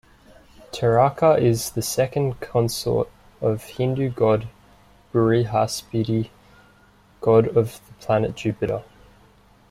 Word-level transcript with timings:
Taraka 0.71 1.39
is 1.39 1.59
also 1.65 1.73
the 1.75 1.81
second 1.83 2.39
consort 2.39 3.07
of 3.39 3.61
Hindu 3.65 4.09
God 4.09 4.47
Brihaspati, 5.13 6.31
God 7.21 7.55
of 7.55 7.79
planet 7.99 8.33
Jupiter. 8.33 8.81